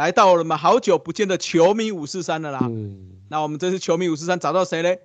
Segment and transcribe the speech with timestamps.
[0.00, 2.60] 来到了我们好久不见的球迷五四三了啦。
[2.62, 4.98] 嗯，那我们这次球迷五四三找到谁嘞？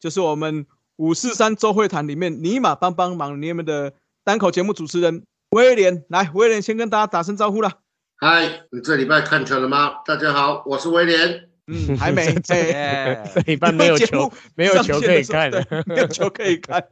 [0.00, 0.66] 就是我们
[0.96, 3.92] 五四三周会谈里面尼玛帮帮忙里面的
[4.24, 6.04] 单口节目主持人威廉。
[6.08, 7.78] 来，威廉先跟大家打声招呼啦。
[8.16, 10.00] 嗨，你这礼拜看球了吗？
[10.04, 11.48] 大家好，我是威廉。
[11.68, 15.48] 嗯，还没， 这哎这一半没有球，没有球可以看
[15.86, 16.88] 没有球可以看。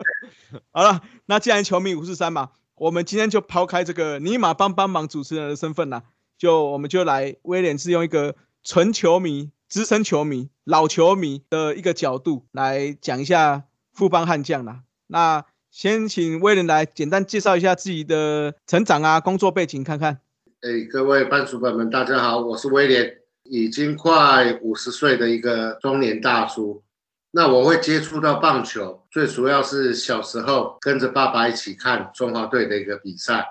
[0.72, 6.02] 好了，那既然球迷五四三嘛，我们今天就抛开这个尼玛帮帮忙主持人的身份啦，
[6.38, 14.80] 就我们就来威廉是用一个纯球迷、资深球迷、老球迷的一个角度来讲一下富邦悍将啦。
[15.06, 20.20] 那先请威廉来简单介绍一下自己的成长啊、工作背景，看看。
[20.62, 26.82] 哎，各位班主本们，大家好，我是威廉，已经快五十岁的一个中年大叔。
[27.30, 33.46] 那我会接触到棒球，最主要是小时候跟着爸爸一起看中华队的一个比赛。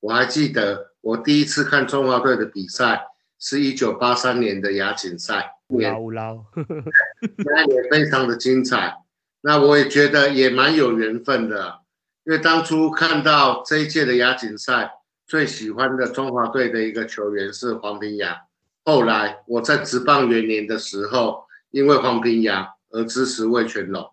[0.00, 3.06] 我还记得我第一次看中华队的比赛
[3.38, 8.96] 是一九八三年的亚锦赛， 那也非常的精彩。
[9.42, 11.80] 那我也觉得也蛮有缘分的，
[12.24, 14.92] 因为当初看到这一届的亚锦赛，
[15.26, 18.36] 最喜欢的中华队的一个球员是黄平洋。
[18.84, 24.12] 后来我在职棒元年的时候，因为黄平洋而支持魏全龙，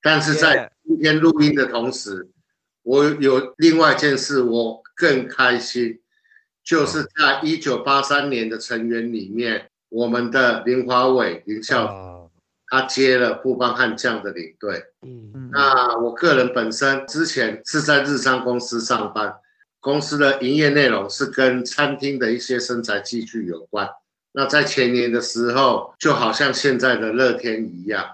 [0.00, 2.30] 但是在今天录音的同时，
[2.82, 6.00] 我有另外一件事我更开心，
[6.64, 12.30] 就是在一九八三年的成员里面，我们的林华伟林校
[12.68, 14.84] 他接了布邦悍将的领队。
[15.02, 19.34] 嗯嗯，那我个人本身之前是在日商公司上班，
[19.80, 23.88] 公司的营业内容是跟餐厅的一些生产器具有关。
[24.32, 28.06] 那在前年的时候，就好像现在的乐天一样，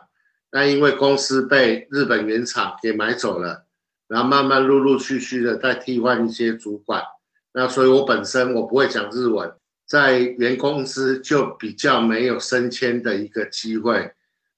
[0.50, 3.66] 那因为公司被日本原厂给买走了，
[4.08, 7.03] 然后慢慢陆陆续续的在替换一些主管。
[7.56, 9.50] 那所以我本身我不会讲日文，
[9.87, 14.12] 在原公司就比较没有升迁的一个机会。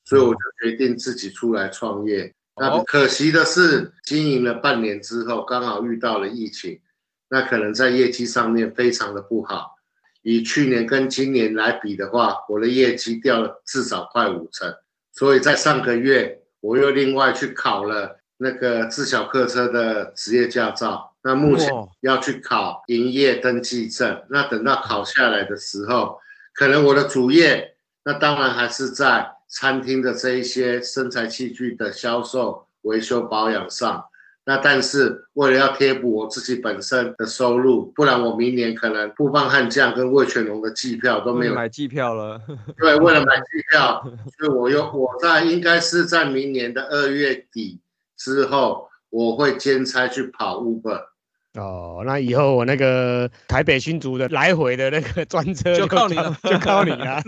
[0.05, 2.35] 所以我就决定自己出来创业。
[2.57, 6.81] 那哦可惜的是，经营了半年之后，刚好遇到了疫情，
[7.29, 9.77] 那可能在业绩上面非常的不好。
[10.23, 14.75] 以去年跟今年来比的话，我的业绩掉了至少快五成。
[15.13, 21.15] 所以在上个月，我又另外去考了那个自小客车的职业驾照。
[21.29, 24.23] 那目前要去考营业登记证。
[24.31, 26.19] 那等到考下来的时候，
[26.55, 34.07] 可能我的主业，那当然还是在餐厅的这一些生材器具的销售、维修、保养上。
[34.45, 41.55] 那但是为了要贴补我自己本身的收入，不然我明年可能布邦悍将跟魏全龙的机票都没有。
[41.55, 42.41] 买机票了，
[42.79, 44.03] 对，为了买机票，
[44.39, 47.79] 所以我又我在应该是在明年的二月底
[48.17, 51.03] 之后，我会兼差去跑 Uber。
[51.59, 57.21] 哦，那以后我那个台北新竹的来回的那个专车就靠你了就靠你了！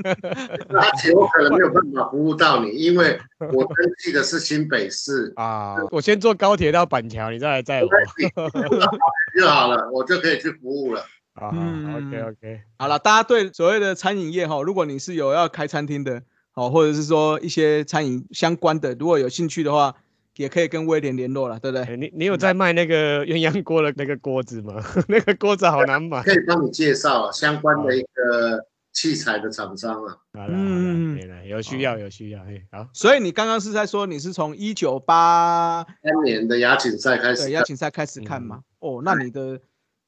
[0.68, 7.88] 而且我可能没有办法服务到你，因为我登记的是新北市 啊，我先坐高铁到板桥，你再来载我
[9.38, 11.00] 就好了，我就可以去服务了。
[11.34, 11.50] 啊。
[11.52, 19.94] 嗯 OK OK，好了，大家对所谓的餐饮业哈，如果你是有要开餐厅的，好，或者是说一些餐饮相关的，如果有兴趣的话，
[20.36, 21.84] 也可以跟威廉联络了，对不对？
[21.84, 24.82] 哎你你有在卖那个鸳鸯锅的那个锅子吗？
[25.08, 26.22] 那个锅子好难买。
[26.22, 30.16] 可以帮你介绍相关的一个器材的厂商啊。
[30.32, 38.62] 好了，有需要有需要，哎，好，所以你刚刚是在说你是从一九八三年的亚锦赛开始对亚锦赛开始看嘛？
[38.78, 39.60] 哦，那你的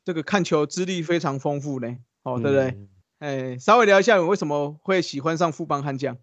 [0.05, 2.65] 这个看球资历非常丰富呢，哦，对不对？
[2.69, 2.89] 嗯？
[3.19, 6.17] 哎，稍微聊一下你为什么会喜欢上富邦悍将？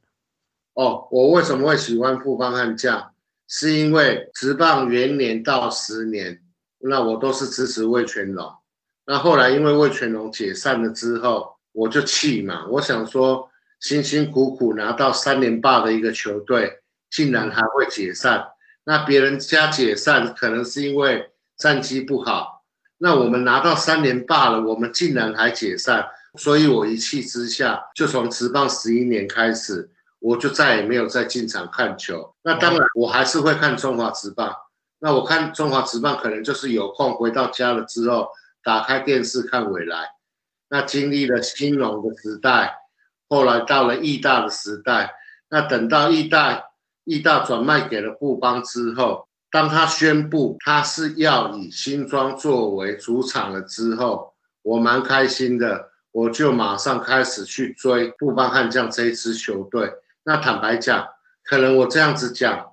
[0.74, 3.12] 哦，我为什么会喜欢富邦悍将？
[3.50, 6.40] 是因为职棒元年到十年，
[6.78, 8.48] 那我都是支持魏全龙。
[9.06, 13.50] 那后来因为魏全龙解散了之后，我就气嘛，我想说
[13.80, 16.80] 辛辛苦苦拿到三连霸的一个球队，
[17.10, 18.46] 竟然还会解散。
[18.84, 22.64] 那别人家解散可能是因为战绩不好，
[23.00, 26.06] 那我们拿到三连霸了，我们竟然还解散，
[26.38, 29.90] 所以我一气之下就从职棒十一年开始。
[30.20, 32.36] 我就再也没有再进场看球。
[32.44, 34.54] 那当然，我还是会看中华职棒。
[35.00, 38.30] 那我看中华职棒，可能就是有空回到家了之后，
[38.64, 40.10] 打开电视看未来。
[40.70, 42.76] 那经历了兴隆的时代，
[43.28, 45.16] 后来到了义大的时代。
[45.50, 46.66] 那等到义大
[47.06, 59.92] 义大转卖给了富邦之后，当他宣布他是要以新庄作为主场了之后，我蛮开心的，我就马上开始去追富邦悍将这一支球队。
[60.24, 61.08] 那坦白讲，
[61.44, 62.68] 可能我这样子讲，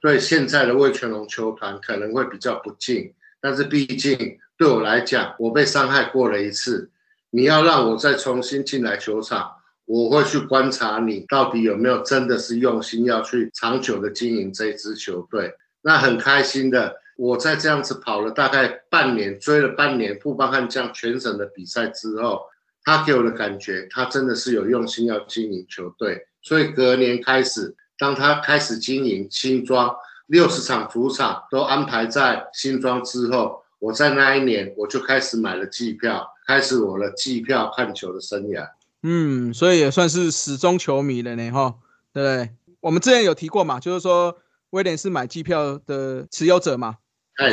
[0.00, 6.90] 对现在的魏全龙球团可能会比较不敬，但是毕竟对我来讲，我被伤害过了一次。
[7.30, 9.52] 你要让我再重新进来球场，
[9.84, 15.54] 我会去观察你到底有没有真的是用心要去长久的经营这支球队。
[15.82, 22.42] 那很开心的，我在这样子跑了大概半年，追了半年富邦悍将全省的比赛之后，
[22.82, 26.26] 他给我的感觉，他真的是有用心要经营球队。
[26.42, 29.94] 所以隔年开始，当他开始经营新庄
[30.26, 38.68] 六十场主场都安排在新庄之后，我在那一年我就开始买了机票，开始我的机票看球的生涯。
[39.02, 41.74] 嗯，所以也算是始终球迷了呢，哈，
[42.12, 42.50] 对不对？
[42.80, 44.36] 我们之前有提过嘛，就是说
[44.70, 46.96] 威廉是买机票的持有者嘛，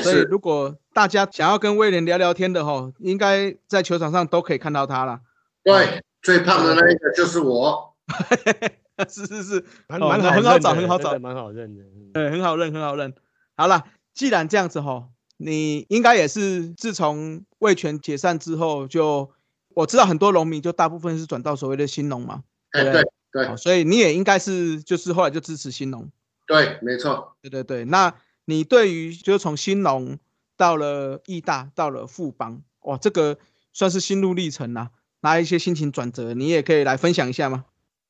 [0.01, 5.19] 所以是如果大家想要跟威廉聊聊天的哈，应该在球场上都可以看到他了。
[5.63, 7.87] 对，最胖的那一个就是我。
[9.09, 11.83] 是是是，蛮好很好找，很好找蛮好认的。
[11.83, 13.13] 嗯对，很好认，很好认。
[13.56, 13.83] 好了，
[14.13, 19.31] 既然这样子吼，你应该也是自从味全解散之后就，
[19.69, 26.10] 我知道很多农民就大部分是转到所谓的新农嘛，哎，对对对好所以你也应该是就是后来就支持新农。
[26.48, 27.36] 对，没错。
[27.42, 28.15] 对对对，那
[28.45, 30.18] 你对于就是从新农
[30.56, 33.38] 到了义大，到了富邦，哇，这个
[33.74, 34.89] 算是心路历程呐、
[35.19, 37.65] 哪一些心情转折，你也可以来分享一下吗？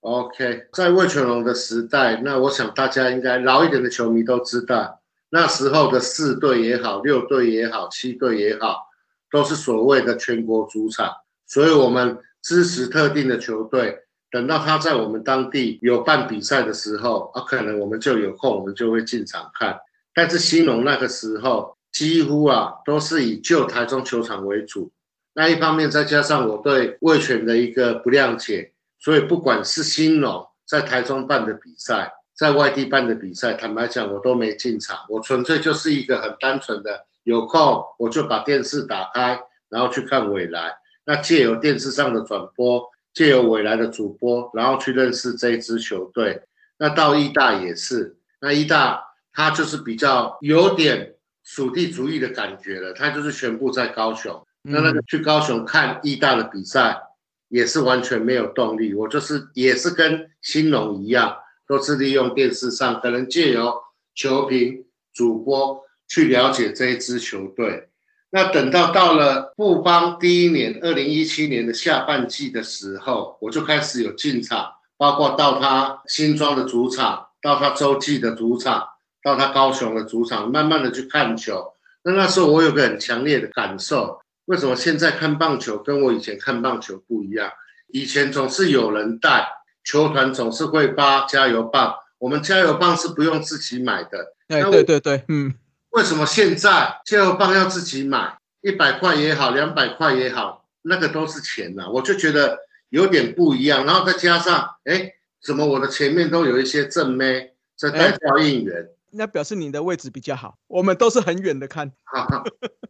[0.07, 5.01] OK，在魏全龙的时代，那我想大家应该老一点的球迷都知道，
[5.31, 8.87] 那时候的四队也好，六队也好，七队也好，
[9.29, 11.11] 都是所谓的全国主场，
[11.45, 13.99] 所以我们支持特定的球队。
[14.31, 19.77] 等到他在我们当地有办比赛的时候，啊，可能我们就有空，我们就会进场看。
[20.13, 24.89] 但是兴隆那个时候几乎啊都是以旧台中球场为主，
[25.33, 39.39] 那一方面再加上我对魏全的一个不谅解，所以不管是兴农在台中办的比赛，在外地办的比赛，坦白讲我都没进场，我纯粹就是一个很单纯的，有空我就把电视打开，
[39.69, 40.75] 然后去看未来。
[41.05, 42.83] 那借由电视上的转播，
[43.13, 46.41] 借由未来的主播，然后去认识这一支球队。
[46.77, 54.45] 那到义大也是，那义大他就是比较有点属地主义的感觉了，他就是全部在高雄。
[54.63, 57.01] 那那个去高雄看义大的比赛，
[57.49, 58.93] 也是完全没有动力。
[58.93, 63.81] 我就是也是跟新农一样，都是利用电视上可能借由
[64.15, 67.89] 球评、主播去了解这一支球队。
[68.29, 78.85] 那等到到了布邦第一年，二零一七年的下半季的时候，我就开始有进场，包括到他新庄的主场，到他洲际的主场，
[79.23, 81.73] 到他高雄的主场，慢慢的去看球。
[82.03, 87.51] 那那时候我有个很强烈的感受，为什么现在看棒球跟我以前看棒球不一样？
[87.87, 89.47] 以前总是有人带，
[89.83, 94.33] 球团总是会发加油棒，我们加油棒是不用自己买的。
[94.47, 95.53] 哎，对对对，嗯，
[95.91, 98.37] 为什么现在加油棒要自己买？
[98.61, 102.57] 一百块也好，两百块也好，那个都是钱呐、我就觉得
[102.89, 103.85] 有点不一样。
[103.85, 108.89] 然后再加上，哎，怎么我的前面都有一些正妹在带教应援？
[109.11, 111.91] 那表示你的位置比较好，我们都是很远的看。
[112.03, 112.43] 哈哈。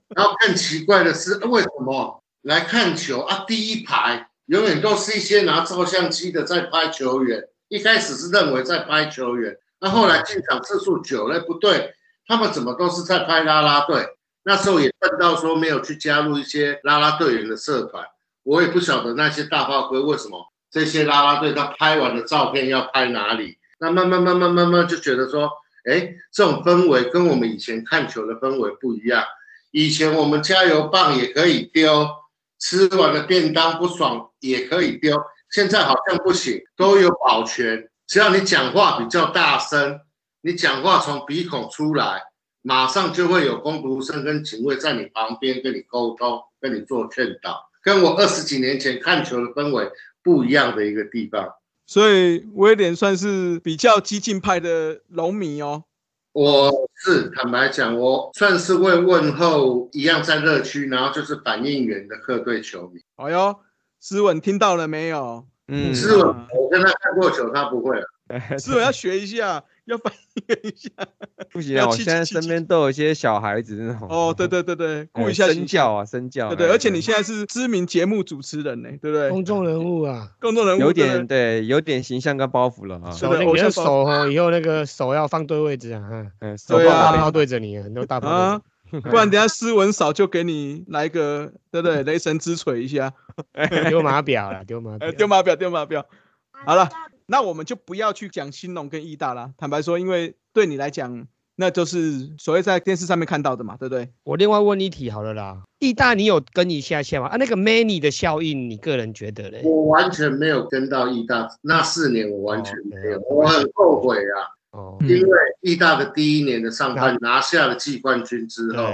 [0.10, 3.46] 然后更奇怪的是，为什么来看球啊？
[3.48, 7.48] 第一排永远都是一些拿照相机的在拍球员。
[7.70, 11.94] 一开始是认为在拍球员，那后来进场次数久了，不对，
[12.26, 14.08] 他们怎么都是在拍啦啦队？
[14.44, 18.06] 那时候也笨到说没有去加入一些啦啦队员的社团，
[18.44, 23.58] 我也不晓得那些大炮哥为什么这些啦啦队他拍完的照片要拍哪里。
[23.80, 25.52] 那慢慢慢慢慢慢就觉得说，
[25.90, 29.24] 哎，这种氛围跟我们以前看球的氛围不一样。
[29.72, 32.08] 以前我们加油棒也可以丢，
[32.60, 35.16] 吃完了便当不爽也可以丢，
[35.50, 37.90] 现在好像不行，都有保全。
[38.06, 40.00] 只要你讲话比较大声，
[40.42, 42.22] 你讲话从鼻孔出来，
[42.62, 49.90] 马上就会有工读生跟警卫在你旁边跟你沟通，跟你做劝导，跟我二十几年前看球的氛围
[50.24, 51.54] 不一样的一个地方。
[51.88, 55.86] 所以威廉算是比较激进派的龙迷哦。
[56.34, 63.00] 我是坦白讲，我算是会问候一样在热区，然后就是反应员的客队球迷。
[63.16, 63.56] 哎呦，
[64.02, 65.48] 思文听到了没有？
[65.70, 68.06] 嗯，思文我跟他看过球，他不会了。
[68.60, 70.90] 思文要学一下，要反应一下。
[71.52, 71.88] 不行啊！
[71.88, 75.48] 我现在身边都有一些小孩子那种哦，对对对对，顾呃一下。
[75.48, 76.50] 身教啊，身教。
[76.50, 79.30] 对对，哎而且你现在是知名节目主持人呢，对不对？
[79.30, 83.12] 公众人物啊， 公众人物有点对，有点形象跟包袱了啊。
[83.12, 92.04] 是的手那个偶像包手哦，以后那个手要放对位置啊，嗯 嗯，手对啊大炮对着你，很多大炮啊，不然等下斯文少就给你来个，对不对？
[92.04, 93.14] 雷神之锤一下，
[93.90, 96.06] 丢马表了，丢马呃，表，丢马表，丢马表。
[96.66, 96.90] 好了，
[97.28, 99.52] 那我们就不要去讲新农跟义大啦。
[99.58, 104.10] 坦白说，因为对你来讲，那就是所谓在电视上面看到的嘛，对不对？
[104.24, 107.28] 我另外问一题好了啦，意大你有跟一下下吗？
[107.28, 109.62] 啊，那个 Many 的效应，你个人觉得嘞？
[109.64, 114.56] 我完全没有跟到意大那四年，我完全没有，哦我很后悔啊，
[115.02, 118.88] 因为意大的第一年的上半拿下了季冠军之后，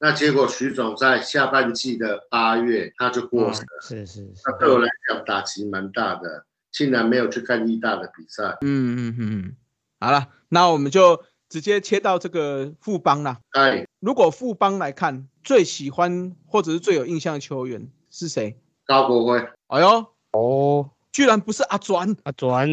[0.00, 6.44] 那结果徐总在下半季的八月他就过世了，是是是那，对我来讲打击蛮大的，
[6.76, 8.58] 竟然没有去看意大的比赛。
[8.60, 9.56] 嗯嗯嗯嗯，
[9.98, 13.38] 好了，那我们就直接切到这个富邦啦。
[13.52, 18.60] 哎，如果富邦来看，最喜欢或者是最有印象的球员是谁？
[18.84, 22.68] 高国辉，哎呦，哦，居然不是阿专啊转，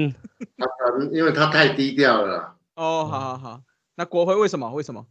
[0.57, 3.61] 阿转因为他太低调了，哦，好好好，
[3.95, 4.69] 那国辉为什么？
[4.73, 5.05] 为什么？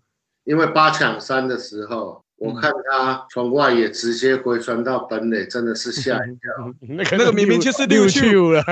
[0.44, 8.64] 因为八抢三的时候，我看他从外野直接回传到本垒，真的是吓一跳， 那个那个明明就是六六球球了，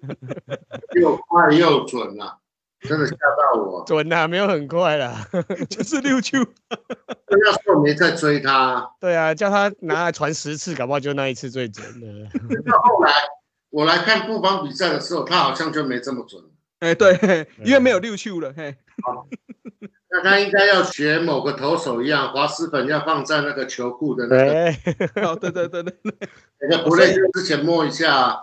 [0.98, 2.38] 又快又准啊，
[2.80, 3.84] 真的吓到我。
[3.86, 5.28] 准啊，没有很快啦。
[5.68, 6.38] 就是六球。
[6.38, 12.06] 要是我没在追他，对啊，叫他拿来传十次，搞不好就那一次最准的。
[12.70, 13.12] 到后来
[13.68, 16.42] 我来看布防比赛的时候，他好像就没这么准。
[16.78, 18.74] 哎，对，因为没有六球了，嘿，
[20.10, 24.44] 那他应该要学某个投手一样，滑石粉要放在那个球库的那个，
[25.14, 25.94] 对，哦，对对对对，
[26.60, 28.36] 那个不累就之前摸一下啊。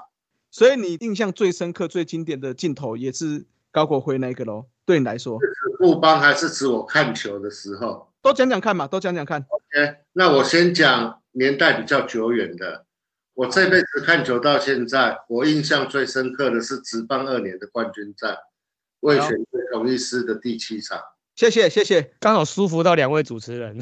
[0.52, 4.68] 所以你印象最深刻、最经典的镜头也是高国辉那个喽？
[4.86, 8.12] 对你来说，是指布邦还是指我看球的时候。
[8.22, 9.42] 都讲讲看嘛，都讲讲看。
[9.42, 12.86] OK，那我先讲年代比较久远的。
[13.34, 18.38] 我这辈子看球到现在，我印象最深刻的是职棒二年的冠军战，
[19.02, 21.00] 卫权对统一师的第七场。
[21.36, 23.78] 谢谢谢谢，刚好舒服到两位主持人。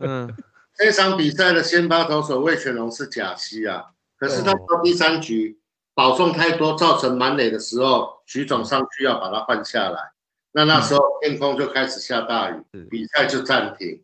[0.00, 0.34] 嗯，
[0.74, 3.86] 这场比赛的先发投手魏全龙是假西啊，
[4.18, 5.58] 可是他到第三局
[5.94, 10.10] 保送太多，造成满垒的时候，徐总上去要把他换下来。
[10.50, 14.02] 那那时候天空就开始下大雨，比赛就暂停，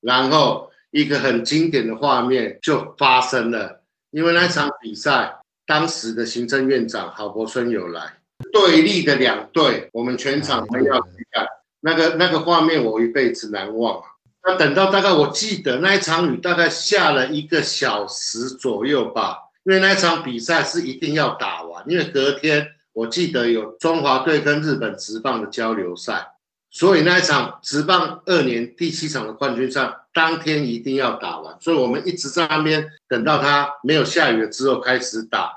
[0.00, 8.14] 然后一个很经典的画面就发生了，因为那场比赛当时的行政院长郝柏村有来，
[8.50, 11.46] 对立的两队，我们全场都要去看，
[11.80, 14.04] 那个那个画面我一辈子难忘啊。
[14.42, 26.28] 那等到大概我记得那一场雨大概下了一个小时左右吧，因为那一场比赛是一定要打完，因为隔天我记得有中华队跟日本职棒的交流赛，
[26.70, 35.52] 所以那一场职棒二年第七场的冠军赛当天一定要打完，所以我们一直在那边等到它没有下雨了之后开始打。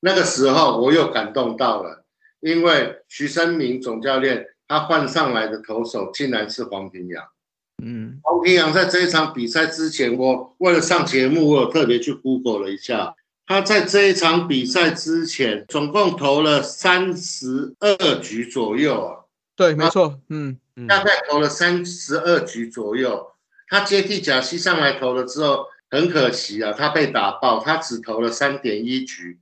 [0.00, 2.04] 那个时候我又感动到了，
[2.40, 7.24] 因为徐生明总教练他换上来的投手竟然是黄平洋。
[7.82, 13.14] 嗯，黄平洋在这一场比赛之前，我为了上节目，我有特别去 Google 了一下，
[13.46, 19.24] 他在这一场比赛之前，总共投了三十二局左右啊，
[19.56, 23.32] 对，没错，嗯，嗯大概投了三十二局左右。
[23.66, 29.40] 他接替贾西上来投了之后，很可惜啊，他被打爆，他只投了三点一局，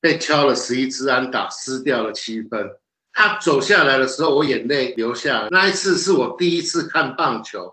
[0.00, 2.70] 被敲了十一支安打，失掉了七分。
[3.14, 5.48] 他走下来的时候，我眼泪流下来。
[5.50, 7.72] 那一次是我第一次看棒球，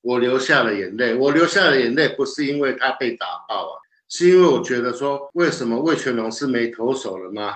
[0.00, 1.14] 我流下了眼泪。
[1.16, 3.74] 我流下了眼泪，不是因为他被打爆啊，
[4.08, 7.52] 是因为我觉得说，为什么魏全龙是没投手了吗？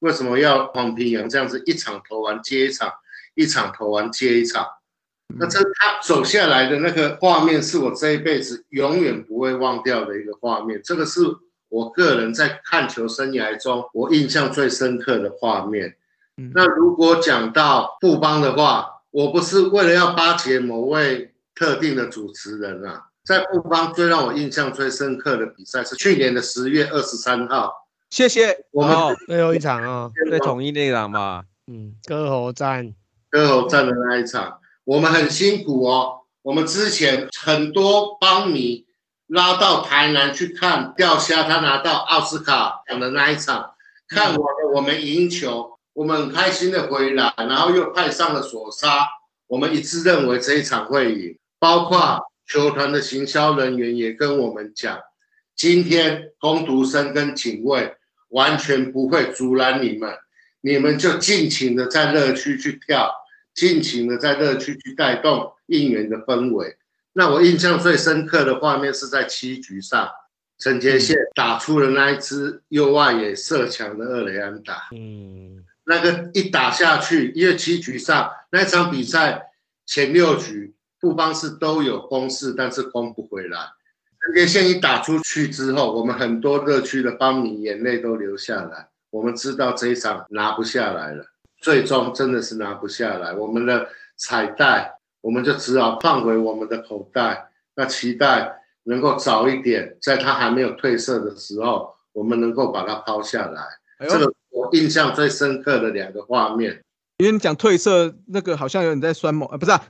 [0.00, 2.92] 为什么要黄平洋这样子一场投完接一场，
[3.36, 4.66] 一场投完接一场？
[5.38, 10.80] 那这他走下来的那个画面，是我这一辈子永远不会忘掉的一个画面。
[10.82, 11.20] 这个是
[11.68, 15.96] 我个人在看球生涯中我印象最深刻的画面。
[16.36, 16.50] 嗯。
[16.54, 28.64] 那如果讲到布邦的话，我不是为了要巴结某位特定的主持人啊，在布邦最让我印象最深刻的比赛是去年的十月二十三号，谢谢。
[28.70, 29.14] 我们哦。
[29.26, 32.94] 最后一场啊，对统一那场吧，嗯，歌喉战，
[33.30, 36.20] 歌喉战的那一场，我们很辛苦哦。
[36.42, 38.84] 我们之前很多邦迷
[39.28, 43.74] 拉到台南去看钓虾，他拿到奥斯卡奖的那一场，
[44.08, 49.06] 看完了我们赢球，我们很开心的回来，然后又派上了索沙，
[49.46, 54.98] 我们一致认为这一场会赢，包括球团的行销人员也跟我们讲，
[55.54, 57.94] 今天工读生跟警卫
[58.28, 60.14] 完全不会阻拦你们，
[60.62, 63.12] 你们就尽情的在乐区去跳，
[63.54, 66.76] 尽情的在乐区去带动应援的氛围。
[67.12, 70.08] 那我印象最深刻的画面是在七局上，
[70.58, 74.88] 陈杰宪打出了那一支右外野射墙的二雷安打。
[74.92, 75.61] 嗯，
[75.92, 79.50] 那个一打下去，因为七局上那场比赛
[79.84, 83.58] 前六局布邦是都有攻势，但是攻不回来。
[84.24, 88.88] 陈杰宪一打出去之后，我们很多热区的邦迷眼泪都流下来。
[89.10, 91.26] 我们知道这一场拿不下来了，
[91.60, 93.34] 最终真的是拿不下来。
[93.34, 97.50] 我们的彩带，我们就只好放回我们的口袋。
[97.74, 103.62] 那期待能够早一点，在它还没有褪色的时候，我们能够把它抛下来。
[103.98, 106.82] 哎，这个我印象最深刻的两个画面。
[107.18, 109.84] 因为你讲褪色，那个好像有点在酸某，啊，不是、啊。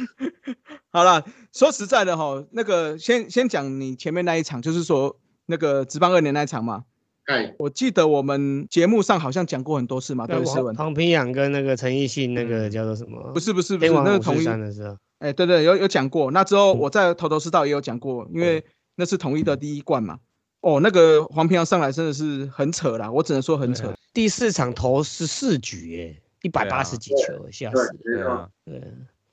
[0.92, 6.84] 好了，说实在的哈，那个先先讲你前面那一场，就是说那个职棒二年那一场嘛。
[7.26, 10.76] 哎，我记得我们节目上好像讲过很多次嘛，对不对，文？
[10.76, 13.32] 黄平阳跟那个陈奕迅那个叫做什么？
[13.32, 14.42] 不是不是不是，那是同一。
[14.42, 16.30] 三的时候，哎，对对，有有讲过。
[16.30, 18.62] 那之后嗯我在头头是道也有讲过，因为
[18.96, 20.18] 那是统一的第一冠嘛。
[20.64, 23.94] 哦，那个黄平洋上来真的是很扯啦，我只能说很扯。
[24.14, 28.82] 第四场投十四局，耶，一百八十几球，吓对死了。，对啊，，对，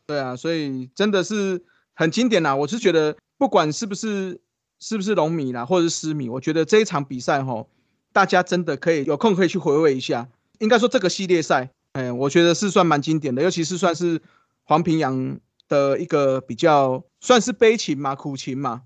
[0.08, 2.54] 对啊，所以真的是很经典啦。
[2.54, 4.42] 我是觉得，不管是不是
[4.82, 7.66] 是不是龙迷啦，或者是狮迷，我觉得这一场比赛哈，
[8.12, 10.28] 大家真的可以有空可以去回味一下。
[10.60, 14.22] 应该说这个系列赛，哎，我觉得是算蛮经典的，尤其是算是
[14.64, 18.82] 黄平洋的一个比较算是悲情嘛、苦情嘛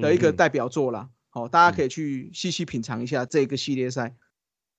[0.00, 1.08] 的一个嗯代表作啦。
[1.38, 4.14] 好、大家可以去细细品尝一下这个系列赛。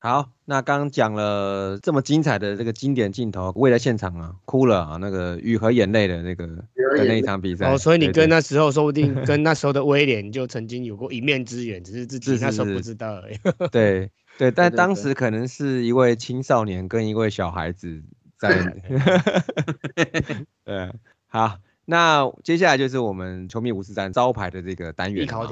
[0.01, 7.69] 好，那刚刚讲了这么精彩的这个经典镜头，为了现场啊哭了啊，那个雨和眼泪的那个的那一场比赛。
[7.69, 13.37] 哦，所以你跟那时候说不定 跟那时候的威廉就曾经有过一面之缘，只是自己那时候不知道而已。
[13.71, 18.01] 对对，但对对当时可能是一位青少年跟一位小孩子
[18.37, 18.57] 在。
[20.63, 20.93] 对，
[21.27, 25.49] 好，那接下来就是我们球迷五四三招牌的这个单元必考了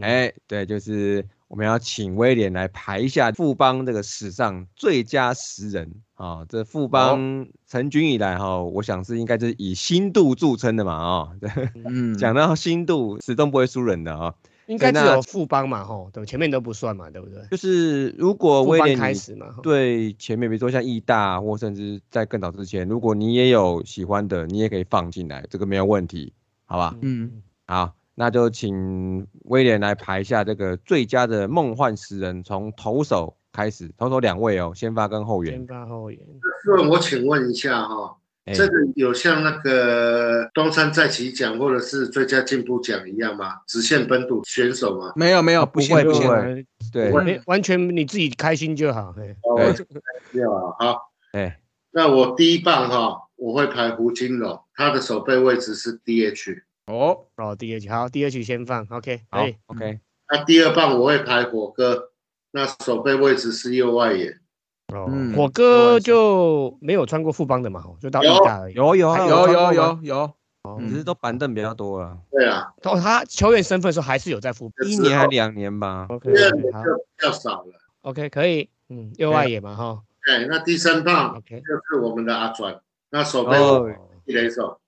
[0.00, 5.90] 哎，对，就是我们要请威廉来排一下富邦这个史上最佳十人。
[6.14, 11.36] 啊、这富邦成军以来哈、我想是应该就是以新度著称的嘛啊、哦，
[11.84, 14.34] 嗯， 讲到新度，始终不会输人的啊、
[14.66, 14.78] 应。
[14.78, 17.46] 该只有富邦嘛，吼，对，前面都不算嘛，对不对？
[17.50, 26.32] 就是如果威廉你开始嘛，吼，对前面，比如说像义大，或甚至在更早之前，如果你也有喜欢的，你也可以放进来，这个没有问题，
[26.64, 26.96] 好吧？
[27.02, 35.66] 嗯，好，那就请威廉来排一下这个最佳的梦幻十人，从投手开始，投手两位哦，先发跟后援先。
[35.66, 36.18] 发后援，
[36.64, 43.56] 那我请问一下哈、哎这个有像那个东山再起奖或者是最佳进步奖一样吗？
[43.66, 45.12] 直线本土选手吗？
[45.16, 47.10] 没有没有，啊不会不会对，
[47.46, 49.12] 完全你自己开心就好。
[49.12, 49.86] 嘿哦，对
[50.30, 50.74] 没有啊。
[50.78, 56.62] 好，哎，那我第一棒哈、我会排胡金龙，他的守备位置是 DH。
[56.86, 62.10] 哦，哦，DH 好，DH 先放，OK，好，OK 那第二棒我会排火哥，
[62.52, 64.30] 那守备位置是右外野。
[64.94, 68.74] 哦嗯，火哥就没有穿过副帮的嘛，吼就到义有大而已。
[68.74, 70.34] 有有有有有有，
[70.88, 74.88] 只是都板凳比较多了，对啊，哦，他球员身份的时候还是有在富邦。
[74.88, 76.06] 一年还两年吧。
[76.08, 76.38] OK，比
[77.18, 77.72] 较少了。
[78.02, 78.70] ，OK，可以。
[78.88, 81.60] 嗯，右外野嘛，哈哎，那第三棒，OK。
[81.60, 83.56] 就是我们的阿转，那守备
[84.26, 84.78] 一垒手。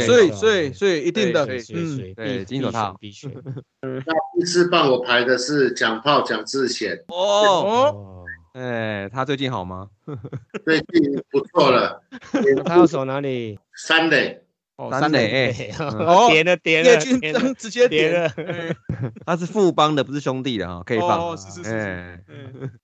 [0.00, 2.96] 所以所以所以一定的，嗯，对金手套。
[3.00, 3.30] 必选。
[4.38, 9.88] 第四棒我排的是蒋炮蒋志贤，哦，哎，他最近好吗？
[10.64, 12.02] 最近不错了。
[12.64, 13.58] 他要守哪里？
[13.74, 14.42] 三垒，
[14.76, 18.76] 哦三垒哦点了点了，叶军点了章直接点点了，哎
[19.26, 21.18] 他是副帮的，不是兄弟的哈，可以放。
[21.18, 22.24] 哦，是是是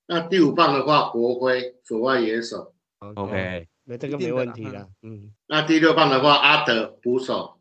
[0.07, 2.73] 那第五棒的话国辉左外野手
[3.15, 4.89] ，，OK，没这个没问题了。
[5.03, 7.59] 嗯，那第六棒的话阿德捕手，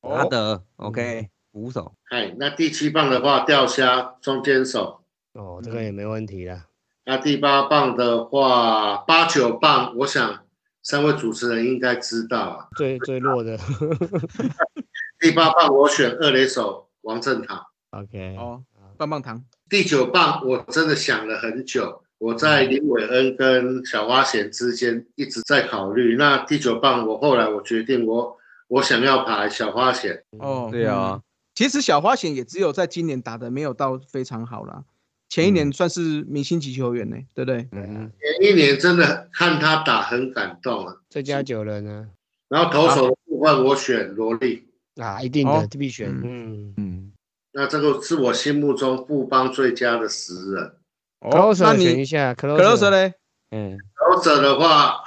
[0.00, 5.02] 哦，阿德，OK，捕手，哎，那第七棒的话钓虾中间手，
[5.32, 6.66] 哦，这个也没问题了。
[7.04, 10.44] 那第八棒的话八九棒，我想
[10.82, 12.68] 三位主持人应该知道啊。
[12.76, 13.58] 最最弱的。
[15.18, 18.62] 第八棒我选二垒手王正堂，，OK，哦，
[18.96, 26.16] 棒棒糖，第九棒我真的想了很久，我在林伟恩跟小花贤之间一直在考虑。
[26.16, 28.36] 那第九棒我后来我决定我
[28.68, 31.22] 我想要排小花贤，哦，对啊嗯，
[31.54, 34.84] 其实小花贤也只有在今年打的没有到非常好啦，
[35.30, 37.66] 前一年算是明星级球员呢，对不对？
[37.72, 40.94] 嗯，前一年真的看他打很感动啊。
[41.08, 42.06] 最佳九人呢？
[42.50, 46.10] 然后投手的部分我选罗莉，啊，一定哦的必选。
[46.22, 47.12] 嗯，嗯，
[47.52, 50.72] 那这个是我心目中富邦最佳的十人。
[51.20, 53.14] 哦，closer 那你选一下 closer 嘞？
[53.50, 55.02] 哎，投者的话，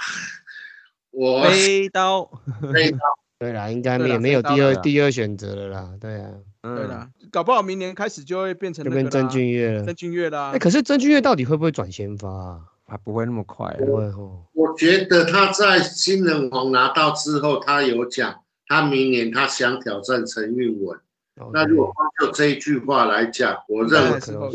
[1.12, 2.26] 我飞刀，
[2.74, 2.98] 飞刀
[3.40, 5.90] 对啦，应该对啦也没有第二第二选择了啦。
[6.00, 6.30] 对啊，
[6.62, 9.96] 嗯对啦，搞不好明年开始就会变成那个啦就变郑俊岳了郑。
[9.96, 10.60] 俊岳啦哎，。
[10.60, 12.60] 可是郑俊岳到底会不会转先发啊？
[12.86, 13.78] 还不会那么快啊。
[13.80, 14.44] 不会哦。
[14.54, 21.00] 我觉得他在新人王拿到之后，他有讲，他明年他想挑战陈韵文。
[21.52, 24.50] 那如果光就这一句话来讲，我认为是后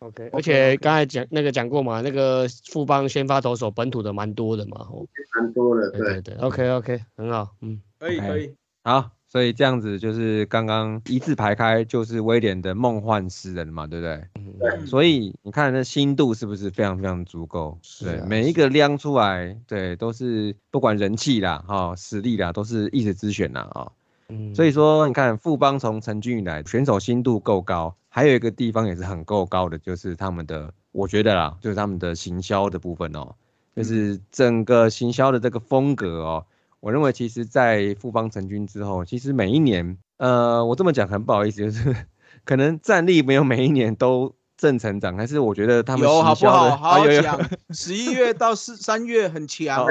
[0.00, 5.06] OK，而且刚才讲那个讲过嘛，那个富邦先发投手本土的蛮多的嘛，哦，
[5.38, 6.34] 蛮多的，对对对。
[6.36, 14.14] ，OK OK，很好，嗯，可以可以，好，所以这样子就是刚刚一字排开，就是威廉的梦幻诗人嘛，对不对？
[14.36, 17.78] 嗯对所以你看那心度是不是非常非常足够？
[18.02, 23.92] 对，每一个亮出来，对，都是不管人气啦、哈、实力啦，都是一时之选啦啊、
[24.30, 33.34] 嗯所以说，你看富邦从成军以来，选手心度够高，还有一个地方也是很够高的，就是他们的，我觉得啦，就是他们的行销的部分哦，
[33.74, 36.46] 就是整个行销的这个风格哦，
[36.80, 41.94] 我认为其实，在富邦成军之后，其实每一年，呃，我这么讲很不好意思，就是
[42.44, 46.70] 可能战力没有每一年都正成长，但是我觉得他们有好不好？
[46.76, 47.50] 好啊有有好讲。
[47.70, 49.86] 十一月到四三月很强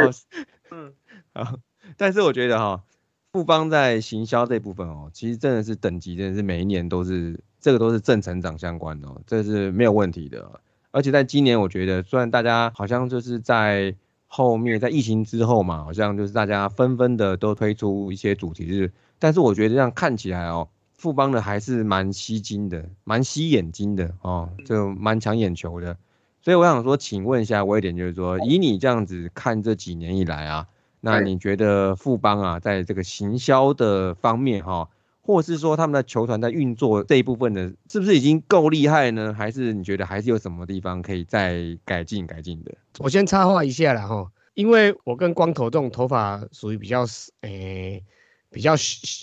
[0.72, 0.94] 嗯，
[1.34, 1.58] 好，
[1.98, 2.82] 但是我觉得哈，
[3.32, 10.60] 富邦在行销这部分哦，其实真的是等级真的是每一年都是这个都是正成长相关的哦，这是没有问题的。
[10.92, 25.96] 而且在今年，我觉得虽然大家好像就是在后面在疫情之后嘛，好像就是大家纷纷的都推出一些主题日，但是我觉得这样看起来哦，富邦的还是蛮吸睛的，蛮吸眼睛的哦，就蛮抢眼球的。
[26.42, 30.68] 所以我想说，请问一下威廉，就是说，以你这样子看这几年以来啊，
[31.02, 34.90] 那哎你觉得富邦啊，在这个行销的方面哈、
[35.22, 39.34] 或是说他们的球团在运作这一部分的，是不是已经够厉害呢？
[39.34, 42.74] 还是你觉得还是有什么地方可以再改进改进的？
[43.00, 47.06] 我先插话一下了哈，因为我跟光头这种头发属于比较
[47.42, 48.04] 诶、
[48.52, 48.74] 比较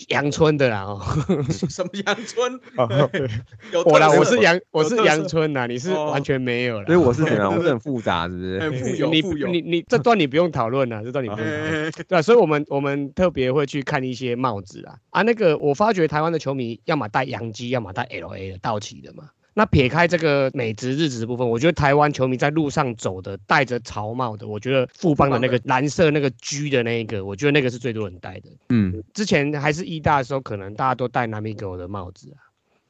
[0.09, 1.01] 阳春的啦哦。
[1.69, 2.59] 什么阳春？
[3.73, 6.85] 有我啦，我是阳我是阳春呐，你是哦完全没有啦。
[6.85, 7.53] 所以我是怎样？
[7.55, 8.59] 我是很复杂， 是不是？
[8.59, 11.85] 很富有你富有你你这段你不用讨论了，这段你不用讨论。
[11.87, 19.29] 哎对啊，所以我们我们特别会去看一些帽子啊啊，那个我发觉台湾的球迷要么戴洋基，要么戴 L A 的道奇的嘛。
[19.57, 28.49] 那撇开这个美职日职的部分，我觉得台湾球迷在路上走的戴着草帽的，我觉得富邦的那个蓝色那个 G 的那一个，我觉得那个是最多人戴的。
[28.69, 32.37] 嗯之前还是一大的时候，可能大家都戴南米狗的帽子啊。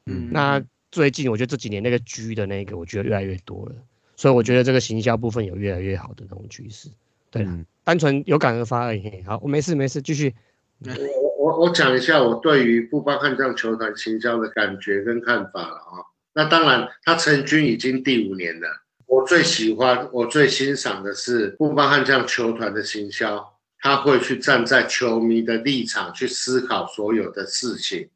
[0.07, 3.75] 嗯那最近我觉得这几年那个 G 的那个，我觉得越来越多了，
[4.17, 6.89] 所以我觉得这个行销部分有越来越好的那种趋势。
[7.31, 9.23] 对啦嗯单纯有感而发而已。
[9.25, 10.35] 好，我没事没事，继续。
[10.83, 16.03] 我我我讲一下我对于富邦悍将球团行销的感觉跟看法了啊。
[16.37, 18.67] 那当然，他成军已经第五年了。
[19.07, 28.07] 我最喜欢、我最欣赏的是富邦悍将球团的行销，他会去站在球迷的立场去思考所有的事情。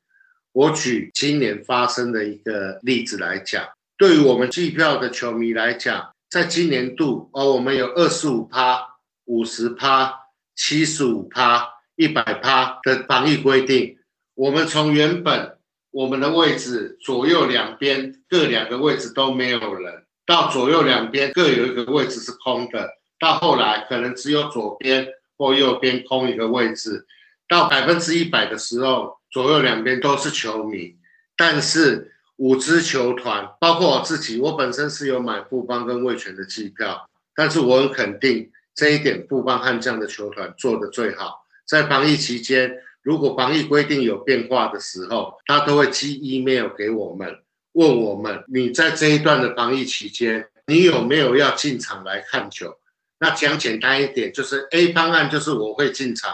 [0.51, 8.85] 我举今年发生的一个例子来讲，对于我们计票的球迷来讲，在今年度哦，我们有二十五趴、
[9.25, 10.13] 五十趴、
[10.55, 13.97] 七十五趴、一百趴的防疫规定。
[14.35, 15.57] 我们从原本
[15.91, 27.05] 我们的位置左右两边各两个位置都没有人，到左右两边各有一个位置是空的，到后来可能只有左边或右边空一个位置，
[27.47, 30.95] 到百分之一百的时候，左右两边都是球迷。
[31.35, 41.45] 但是五支球团，包括我自己，我本身是有买富邦跟味全的机票，但是我很肯定这一点，富邦悍将的球团做得最好。
[41.67, 47.39] 在防疫期间，如果防疫规定有变化的时候，他都会寄 email 给我们，
[47.73, 52.77] 问我们你在这一段的防疫期间，你有没有要进场来看球？
[53.19, 56.33] 那讲简单一点，就是 A 方案就是我会进场，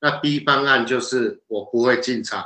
[0.00, 2.44] 那 B 方案就是我不会进场。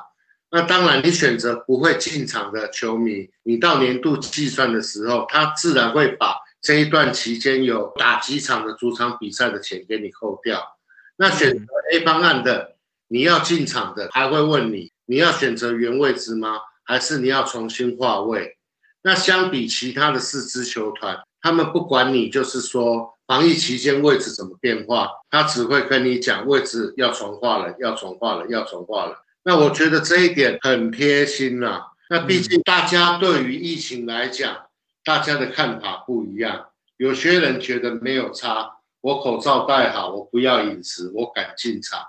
[0.51, 10.77] 那当然，你选择不会进场的球迷，你到年度计算的时候，他自然会把这一段期间有打几场的主场比赛的钱给你扣掉。
[11.17, 12.76] 那选择 A 方案的，
[13.09, 16.59] 你要进场的，还会问你，你要选择原位置吗？
[16.85, 18.57] 还是你要重新划位？
[19.03, 29.23] 那相比其他的四支球团，他们不管你就是说防疫期间位置怎么变化，他只会跟你讲位置要重划了，要重划了，要重划了。
[29.45, 34.67] 那我觉得这一点很贴心啦、那毕竟大家对于疫情来讲，
[35.05, 36.67] 大家的看法不一样。
[36.97, 42.01] 有些人觉得没有差，我口罩戴好，我不要饮食，我敢进场。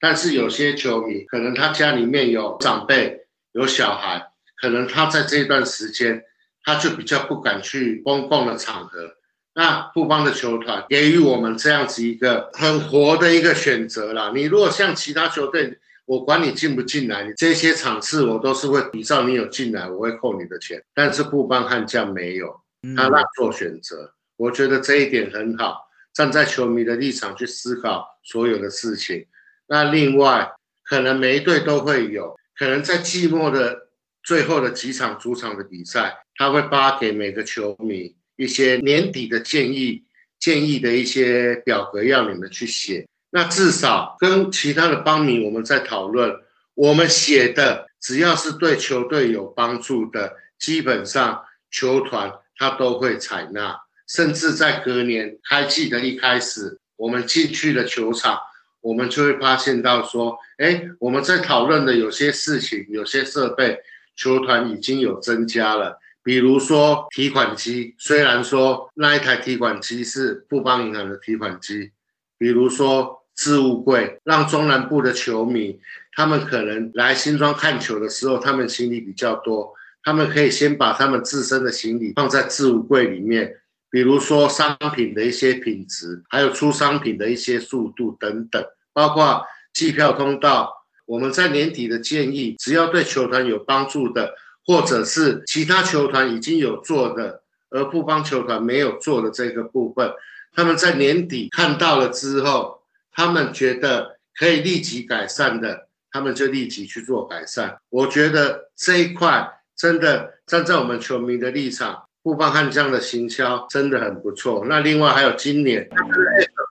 [0.00, 6.24] 但是有些球迷可能他家里面有长辈、有小孩，可能他在这段时间
[6.64, 9.16] 他就比较不敢去公共的场合。
[9.52, 14.32] 那富邦的球团给予我们这样子一个很活的一个选择啦。
[14.34, 20.82] 你如果像其他球队，我管你进不进来，你这些场次我都是会比照你有进来，我会扣你的钱。
[20.94, 22.60] 但是富邦悍将没有，
[22.96, 25.88] 他让做选择，我觉得这一点很好。
[26.12, 29.26] 站在球迷的立场去思考所有的事情。
[29.70, 30.50] 那另外，
[30.82, 33.88] 可能每一队都会有，可能在季末的
[34.24, 40.02] 最后的几场主场的比赛，他会发给每个球迷一些年底的建议、
[40.40, 43.06] 建议的一些表格，要你们去写。
[43.30, 46.34] 那至少跟其他的帮迷我们在讨论，
[46.74, 53.78] 我们写的只要是对球队有帮助的，基本上球团他都会采纳。
[54.08, 58.36] 甚至在隔年开季的一开始，我们进去了球场，
[58.80, 63.78] 我们就会发现到说，哎，我们在讨论的有些事情、有些设备，
[64.16, 65.98] 球团已经有增加了。
[66.22, 71.92] 比如说提款机，虽然说那一台提款机是富邦银行的提款机，
[72.36, 75.80] 比如说置物柜，让中南部的球迷，
[76.12, 83.56] 他们可能来新庄看球的时候，他们行李比较多，他们可以先把他们自身的行李放在置物柜里面。
[83.90, 90.72] 比如说商品的一些品质，还有出商品的一些速度等等，包括计票通道，
[91.06, 100.12] 我们在年底的建议，只要对球团有帮助的，或者是其他球团已经有做的，而不帮球团没有做的这个部分，
[100.52, 107.78] 他们在年底看到了之后，他们觉得可以立即改善的，他们就立即去做改善。
[107.88, 112.04] 我觉得这一块真的站在我们球迷的立场。
[112.22, 114.64] 富邦悍将的行销真的很不错。
[114.66, 115.88] 那另外还有今年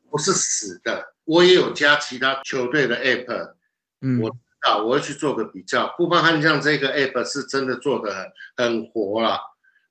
[0.09, 3.53] 不是死的，我也有加其他球队的 app。
[4.01, 5.93] 嗯，我知道我会去做个比较。
[5.97, 9.39] 富邦悍将这个 app 是真的做的很很活了，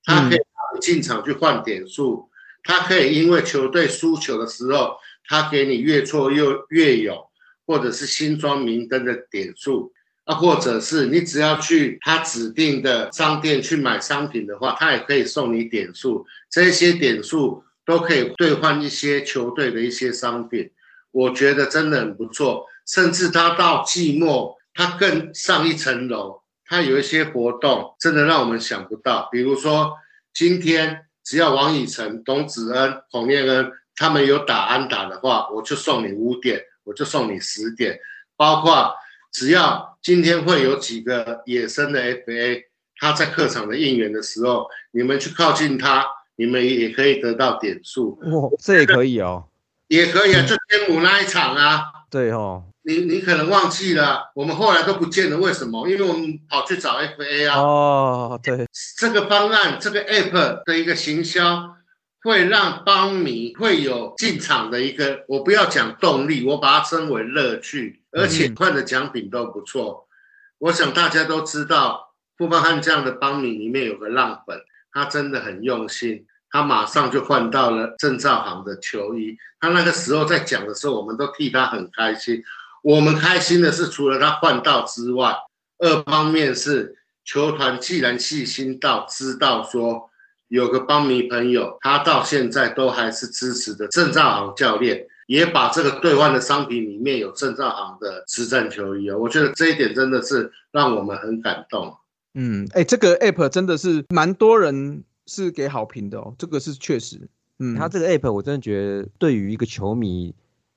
[0.05, 0.41] 它可以
[0.81, 2.31] 进场去换点数，
[2.63, 7.17] 它可以因为球队输球的时候，它给你越挫又越勇，
[7.67, 9.93] 或者是新装明灯的点数。
[10.29, 20.71] 啊，或者是你只要去他指定的商店去买商品的话，他也可以送你点数，这些点数都可以兑换一些球队的一些商品，
[21.13, 22.67] 我觉得真的很不错。
[22.87, 29.31] 甚至他到季末，他更上一层楼，他有一些活动，真的让我们想不到。
[29.33, 29.95] 比如说，
[30.35, 37.99] 今天只要王以诚、董子恩、孔念恩他们有打安打的话，我就送你五点，我就送你十点，
[38.37, 38.95] 包括。
[39.39, 42.65] 只要今天会有几个野生的 FA，
[42.97, 48.19] 他在客场的应援的时候，你们去靠近他，你们也可以得到点数。
[48.23, 49.45] 哦，这也可以哦，
[49.87, 51.85] 也可以啊，就天母那一场啊。
[52.11, 55.89] 对哦，你你可能忘记了，我们后来都不见了，为什么？
[55.89, 57.61] 因为我们跑去找 FA 啊。
[57.61, 58.67] 哦，对，
[58.99, 61.77] 这个方案，这个 App 的一个行销。
[62.25, 70.09] 会让帮迷会有进场的一个，我不要讲动力，我把它称为乐趣，而且换的奖品都不错。
[70.59, 74.61] 我想大家都知道，富邦悍将的帮迷里面有个浪粉，
[74.93, 79.37] 他真的很用心，他马上就换到了郑兆航的球衣。
[79.61, 82.43] 他那个时候在讲的时候，我们都替他很开心。
[82.83, 85.37] 我们开心的是，除了他换到之外，
[85.79, 90.11] 二方面是球团既然细心到知道说。
[90.51, 101.95] 有个邦迷朋友，他到现在都还是支持的郑兆航教练，也把这个兑换的商品里面有郑兆航的实战球衣啊，我觉得这一点真的是让我们很感动。
[102.33, 107.29] 嗯，哎，这个 app 真的是蛮多人是给好评的哦，这个是确实。
[107.59, 110.35] 嗯，他这个 app 我真的觉得对于一个球迷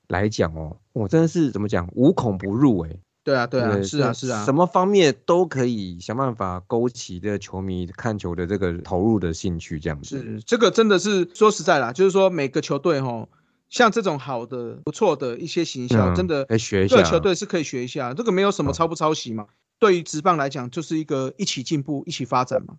[0.08, 2.90] 来讲哦，我真的是怎么讲无孔不入哎。
[3.24, 10.18] 对啊，对啊，是啊，是啊，什么方面都可以想办法勾起这个球迷看球的这个投入的兴趣，这样子。
[10.18, 13.28] 是，这个真的是说实在啦，就是说每个球队哈，
[13.72, 16.96] 像这种好的、不错的一些形象，真的，来学一下。
[16.96, 19.46] 各球队是可以学一下，这个没有什么抄不抄袭嘛。
[19.80, 22.76] 对于职棒来讲，就是一个一起进步、一起发展嘛。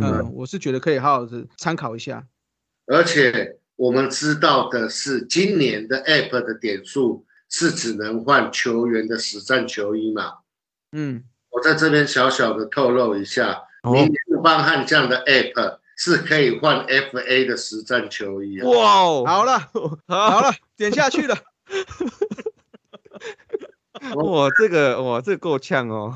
[0.00, 2.26] 嗯，我是觉得可以好好的参考一下。
[2.86, 7.24] 而且我们知道的是，今年的 App 的点数。
[7.52, 10.34] 是只能换球员的实战球衣嘛？
[10.92, 18.58] 嗯，我在这边小小的透露一下，明年富邦悍将的 App 是可以换 FA 的实战球衣。
[18.62, 18.72] 哇，
[19.26, 19.58] 好了，
[20.08, 20.40] 好。
[20.40, 21.36] 了，点下去了。
[24.16, 26.10] 哇，这个哇，这个够呛哦，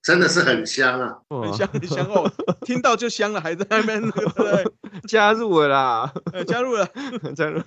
[0.00, 4.00] 真的是很香啊，很香很香哦，听到就香了，还在那边
[5.08, 6.14] 加入了啦，
[6.46, 6.88] 加入了，
[7.34, 7.60] 加入。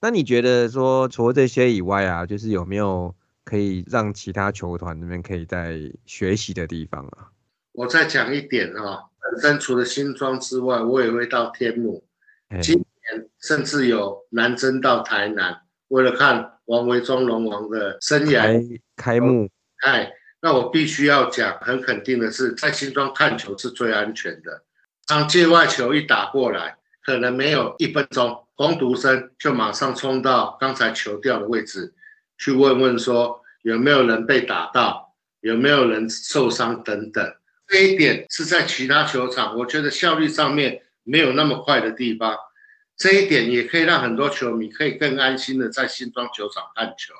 [0.00, 7.28] 那你觉得说除了这些以外啊，就是有没有可以让其他球团那边可以在学习的地方啊？
[7.72, 12.04] 我再讲一点啊，本身除了新庄之外，我也会到天母，
[12.60, 19.48] 今年甚至有南征到台南，为了看王维忠龙王的生涯开幕。
[19.84, 24.62] 哎，那我必须要讲，很肯定的是，在新庄看球是最安全的。
[25.06, 28.38] 当界外球一打过来，可能没有一分钟。
[28.54, 31.94] 攻读生就马上冲到刚才球掉的位置，
[32.38, 37.34] 去问问说有没有人被打到，有没有人受伤等等。
[37.72, 42.36] 这一点是在其他球场，我觉得效率上面没有那么快的地方。
[42.98, 47.14] 这一点也可以让很多球迷可以更安心的在新庄球场看球，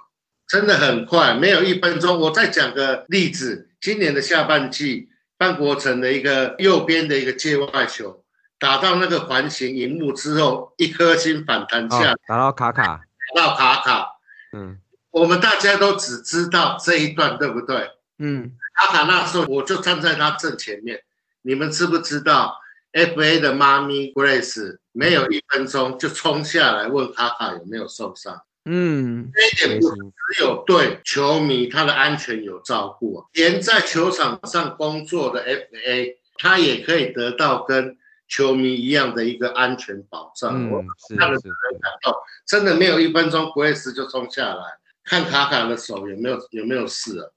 [0.47, 2.21] 真的很快，没有一分钟。
[2.21, 8.23] 我再讲个例子，今年的下半季，范国成的一个右边的一个界外球，
[8.59, 13.01] 打到那个环形荧幕之后，一颗星反弹下，打到卡卡，
[13.35, 14.07] 打到卡卡，
[14.53, 14.77] 嗯，
[15.13, 17.91] 我们大家都只知道这一段，对不对？
[18.19, 21.03] 嗯，卡卡那时候我就站在他正前面，
[21.43, 22.59] 你们知不知道
[22.93, 37.97] ？FA 的妈咪 Grace 没有一分钟就冲下来问卡卡有没有受伤，嗯，这一点不只有对球迷他的安全有照顾啊，连在球场上工作的 FA 他也可以得到跟
[38.29, 40.53] 球迷一样的一个安全保障。
[40.55, 42.15] 嗯我，是看了是，感动，
[42.47, 44.63] 真的没有一分钟，Grace 就冲下来。
[45.05, 47.29] 看卡卡的手有没有有没有事啊？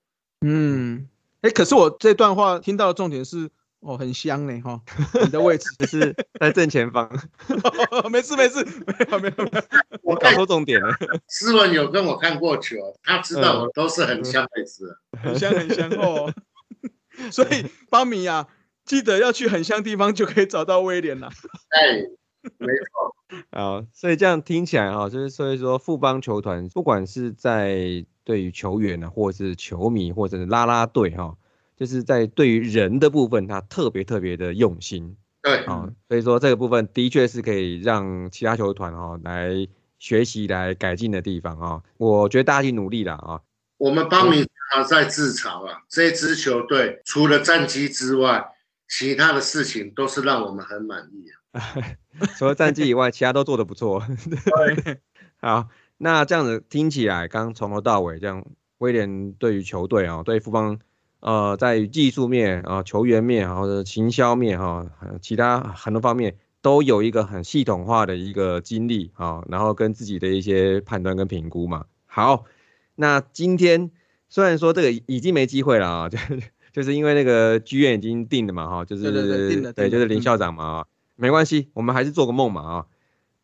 [0.46, 1.10] 嗯，
[1.42, 3.50] 哎，可是我这段话听到的重点是，
[3.82, 4.82] 哦，很香呢，哈，
[5.24, 7.10] 你的位置，是在正前方，
[8.12, 9.62] 没事没事，没有没有没有，
[10.02, 10.90] 我看搞错重点了。
[11.28, 14.98] 斯文有跟我看过球，他知道我都是很香的事。
[15.22, 16.34] 很香很香哦。
[17.32, 18.48] 所以 邦米啊，
[18.84, 21.30] 记得要去很香地方就可以找到威廉了。
[21.70, 22.02] 哎，
[22.58, 23.16] 没错，
[23.52, 31.38] 好，所以这样听起来哈，就是所以说富邦球团不管是在对于球员呢，或者是球迷，或者是啦啦队哈，
[31.78, 39.68] 就是在对于人的部分，他特别特别的用心对，啊，所以说这个部分的确是可以让其他球团哈来
[40.00, 41.82] 学习来改进的地方啊。
[41.98, 43.40] 我觉得大家去努力了啊。
[43.78, 48.44] 我们邦米常在自嘲啊，这支球队除了战绩之外，
[48.88, 51.62] 其他的事情都是让我们很满意啊。
[52.38, 54.02] 除了战绩以外，其他都做得不错。
[55.38, 58.46] 好，那这样子听起来，刚从头到尾这样，
[58.80, 60.78] 威廉对于球队啊，对富邦，
[61.22, 71.86] 呃，在技术面啊、球员面或者行销面哈、还有其他很多方面都有一个很系统化的一个经历啊，然后跟自己的一些判断跟评估嘛。
[72.06, 72.44] 好，
[72.96, 73.92] 那今天
[74.28, 76.18] 虽然说这个已经没机会了啊， 就
[76.74, 80.86] 就是因为那个剧院已经定了嘛哈，就是对对对对，就是林校长嘛啊。
[81.16, 82.86] 没关系，我们还是做个梦嘛啊。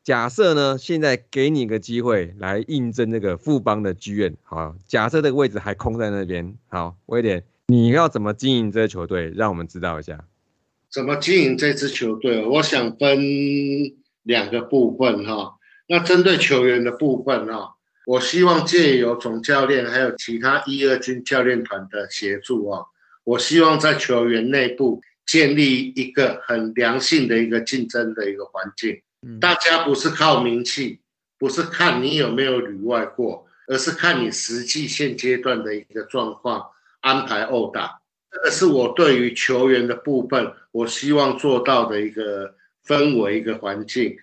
[0.04, 9.32] 假设呢，现在给你个机会来应征这个富邦的剧院，好，假设这个位置还空在那边，好，威廉，你要怎么经营这个球队？
[9.36, 10.26] 让我们知道一下。
[10.90, 12.44] 怎么经营这支球队？
[12.44, 13.20] 我想分
[14.24, 15.58] 两个部分哈。
[15.88, 17.76] 那针对球员的部分哈，
[18.08, 22.86] 我希望借由总教练还有其他一二军教练团的协助啊，
[23.24, 29.00] 我希望在球员内部建立一个很良性的一个竞争的一个环境。
[29.40, 31.00] 大家不是靠名气，
[31.38, 36.70] 不是看你有没有旅外过，而是看你实际现阶段的一个状况
[37.02, 38.02] 安排殴打。
[38.32, 42.56] 这个是我对于球员的部分，我希望做到的一个
[42.86, 44.18] 氛围、一个环境。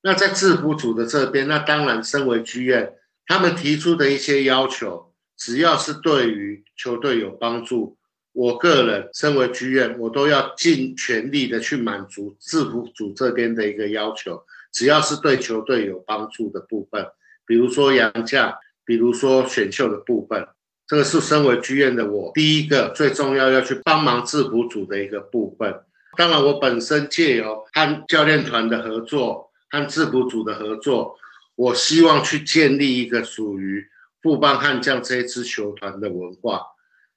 [0.00, 2.94] 那在制服组的这边，那当然身为剧院，
[3.26, 7.98] 他们提出的一些要求，只要是对于球队有帮助，
[8.40, 14.42] 我个人身为剧院，我都要尽全力的去满足制服组这边的一个要求。
[14.72, 17.06] 只要是对球队有帮助的部分，
[17.44, 18.54] 比如说洋将，
[18.86, 20.48] 比如说选秀的部分，
[20.86, 25.78] 这个是身为剧院的我第一个最重要要去帮忙制服组的一个部分。
[26.16, 31.14] 当然，我本身借由和教练团的合作，和制服组的合作，
[31.56, 33.86] 我希望去建立一个属于
[34.22, 36.62] 富邦悍将这一支球团的文化。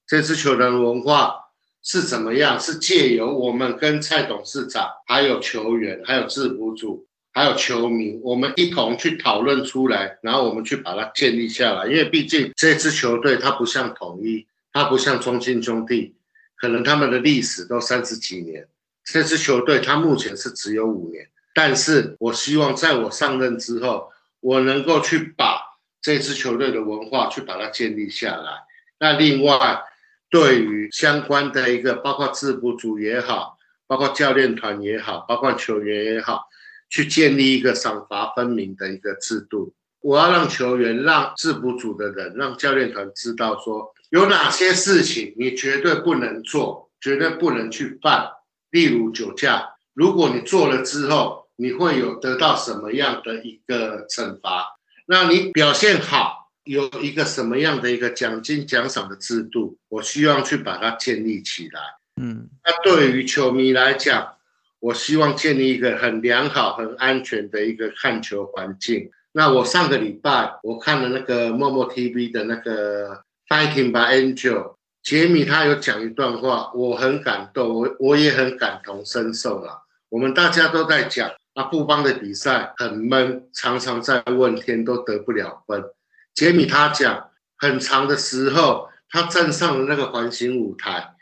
[0.08, 1.36] 这支球团的文化
[1.82, 2.60] 是怎么样？
[2.60, 11.88] 是借由我们跟蔡董事长、还有球员、还有制服组、还有球迷，我们一同去讨论出来，然后我们去把它建立下来。
[11.88, 16.16] 因为毕竟这支球队它不像统一，它不像中信兄弟，
[16.56, 18.68] 可能他们的历史都三十几年。
[19.06, 25.60] 这支球队它目前是只有五年，但是我希望在我上任之后，我能够去把
[26.02, 28.64] 这支球队的文化去把它建立下来。
[29.00, 29.84] 那另外，
[30.34, 33.56] 对于相关的一个，包括制服组也好，
[33.86, 36.46] 包括教练团也好，包括球员也好，
[36.90, 39.76] 去建立一个赏罚分明的一个制度。
[40.00, 48.28] 我要让球员、让制服组的人、让教练团知道说，有哪些事情你绝对不能做，绝对不能去犯。
[48.72, 54.66] 例如酒驾，如果你做了之后，你会有得到什么样的一个惩罚？
[55.06, 59.78] 那你表现好，有一个什么样的一个奖金奖赏的制度？
[59.90, 61.82] 我希望去把它建立起来。
[62.22, 64.36] 嗯那对于球迷来讲，
[64.80, 69.10] 我希望建立一个很良好、很安全的一个看球环境。
[69.32, 79.84] 那我上个礼拜我看了那个默默 TV 的那个 Fighting by Angel，杰米他有讲一段话，我很感动，我我也很感同身受了。
[80.10, 85.84] 我们大家都在讲啊，富邦的比赛很闷，常常在问天都得不了分。
[86.34, 91.14] 杰米他讲，很长的时候，他站上了那个环形舞台，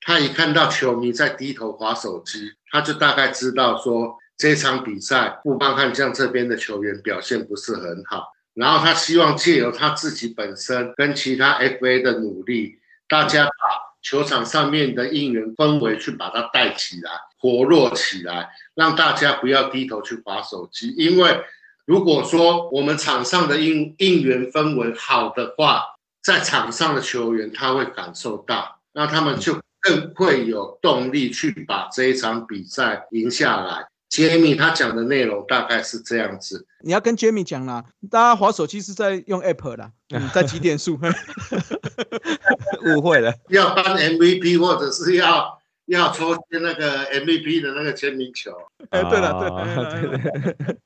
[0.00, 8.32] 他一看到球迷在低头划手机，他就大概知道说这场比赛富邦悍将这边的球员表现不是很好。
[8.54, 13.50] 然后他希望借由他自己本身跟其他 FA 的努力，大家把
[14.02, 20.92] 球场上面的应援氛围去把它带起来，活络起来，让大家不要低头去划手机。
[20.96, 21.40] 因为
[21.88, 25.82] 如果说我们场上的应应援氛围好的话，
[26.22, 33.86] 在场上的球员他会感受到，那他们就更会有动力去把这一场比赛赢下来。
[34.10, 41.00] 杰米他讲的内容大概是这样子，你要跟杰米讲啦，大家滑手机是在用 App 啦，嗯，在几点数？
[42.84, 48.52] 误会了，要颁 MVP 或者是要要抽那个 MVP 的那个签名球。
[48.90, 50.76] 哎，对了，对了，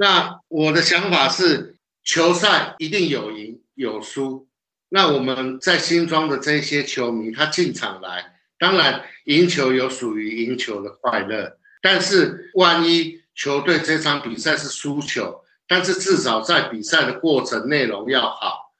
[0.00, 4.48] 那我的想法是，球赛一定有赢有输。
[4.88, 11.58] 那我们在新庄的这些球迷，他进场来，当然赢球有属于赢球的快乐。
[11.82, 18.72] 但是，万一球队这场比赛是输球，但是至少在比赛的过程内容要好，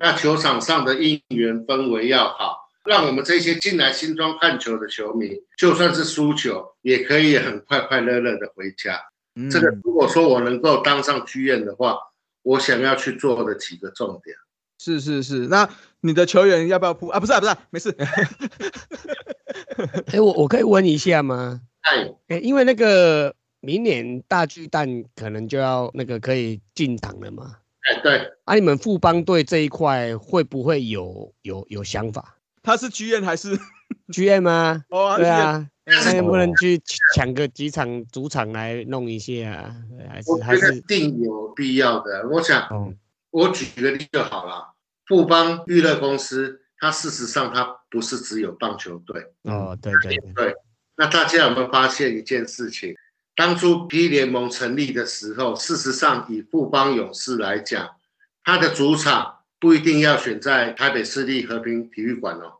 [0.00, 9.02] 那球场上的应援氛围要好，让我们这些进来新庄看球的球迷，就算是输球，也可以很快快乐乐的回家。
[9.50, 11.98] 这个如果说我能够当上剧院的话，
[12.42, 14.36] 我想要去做的几个重点。
[14.78, 15.68] 是是是，那
[16.00, 17.18] 你的球员要不要扑啊？
[17.18, 17.94] 不是啊，不是，没事。
[20.12, 21.60] 哎，我我可以问一下吗？
[22.28, 27.56] 哎，因为那个明年大巨蛋可能就要那个可以进场了嘛。
[27.80, 28.30] 哎，对。
[28.44, 32.36] 啊，你们富邦队这一块会不会有有有想法？
[32.62, 33.58] 他是剧院还是
[34.12, 34.84] GM 吗？
[34.90, 35.66] 哦，对啊。
[35.88, 36.80] 那能不能去
[37.14, 39.74] 抢个几场主场来弄一下？
[40.08, 42.28] 还是还是定有必要的。
[42.28, 42.94] 我想，
[43.30, 44.74] 我举个例就好了。
[45.06, 49.32] 富邦娱乐公司，它事实上它不是只有棒球队。
[49.44, 50.54] 哦，对对对。
[50.96, 52.94] 那大家有没有发现一件事情？
[53.34, 57.88] 当初 P 联盟成立的时候，事实上以富邦勇士来讲，
[58.42, 62.54] 它的主场不一定要选在台北市立和平体育馆哦。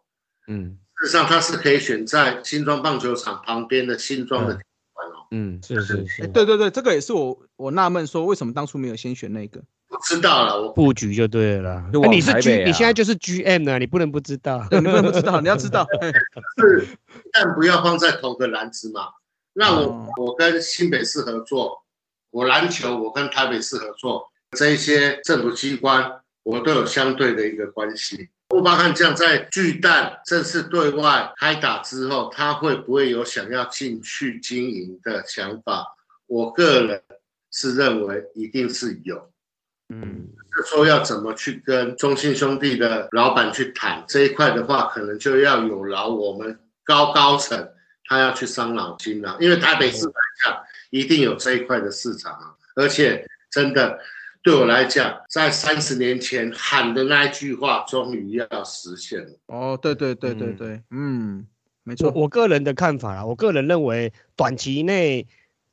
[0.46, 5.26] 嗯，事实上它是可以选在新庄棒球场旁边的新庄的体育馆哦。
[5.30, 6.26] 嗯，是是是。
[6.28, 9.62] 对对对，这个也是我我纳闷说，为什么当初没有先选那个？
[9.90, 11.82] 我知道了，我布局就对了。
[11.92, 15.86] 那你是 G，你现在就是 GM 啊，你不能不知道，你不能不知道，你要知道。
[16.60, 16.86] 是，
[17.32, 19.08] 但不要放在同个篮子嘛。
[19.54, 21.84] 那我我跟新北市合作，
[22.30, 28.28] 我篮球我跟台北市合作，这一些政府机关我都有相对的一个关系。
[28.48, 35.84] 富邦悍将在巨蛋正式对外开打之后，他会不会有想要进去经营的想法？
[36.26, 37.02] 我个人
[37.52, 39.30] 是认为一定是有。
[39.90, 47.70] 嗯，就说要怎么去跟中信兄弟的老板去谈这一块的话，可能就要有劳我们高高层，
[48.06, 49.36] 他要去伤脑筋了。
[49.40, 52.54] 因为台北市来讲，一定有这一块的市场啊。
[52.74, 53.98] 而且真的
[54.48, 59.38] 对我来讲，在三十年前喊的那一句话，终于要实现了。
[59.46, 61.46] 哦，对对对对对，嗯，
[61.84, 62.10] 没错。
[62.14, 65.26] 我个人的看法啦，我个人认为，短期内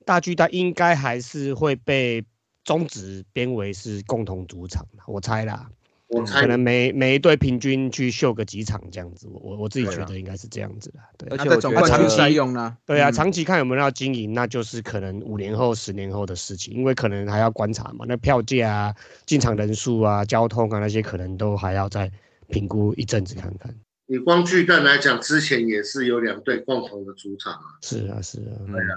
[0.06, 2.24] 大巨蛋应该还是会被。
[2.66, 5.70] 中止编为是共同主场我猜啦，
[6.08, 11.00] 我猜可能每每一队平均去秀个几场这样子，我我自己觉得应该是这样子的。
[11.18, 18.96] 对，而且在总冠军用呢，对啊，长期看有没有要经营，那就是可能五年后、十年后的事情，因为可能还要观察嘛，那票价啊、
[19.26, 22.12] 进场人数啊、交通啊那些，可能都还要再
[22.50, 23.74] 评估一阵子看看。
[24.08, 27.62] 你光巨蛋来讲，之前也是有两队共同的主场啊。
[27.82, 28.94] 是啊，是啊，对啊。